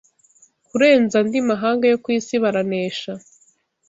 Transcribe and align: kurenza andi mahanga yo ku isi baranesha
kurenza 0.67 1.15
andi 1.21 1.39
mahanga 1.49 1.83
yo 1.91 1.97
ku 2.03 2.07
isi 2.17 2.35
baranesha 2.43 3.11